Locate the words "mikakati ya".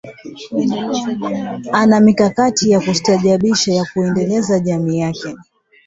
1.99-2.79